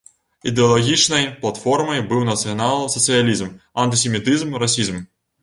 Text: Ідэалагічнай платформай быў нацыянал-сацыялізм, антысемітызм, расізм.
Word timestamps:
Ідэалагічнай 0.51 1.27
платформай 1.43 1.99
быў 2.13 2.23
нацыянал-сацыялізм, 2.31 3.53
антысемітызм, 3.85 4.59
расізм. 4.67 5.01